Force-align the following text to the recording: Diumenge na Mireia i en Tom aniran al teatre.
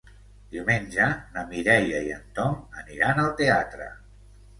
Diumenge 0.53 1.09
na 1.35 1.43
Mireia 1.51 1.99
i 2.07 2.09
en 2.15 2.23
Tom 2.39 2.57
aniran 2.85 3.21
al 3.25 3.31
teatre. 3.43 3.91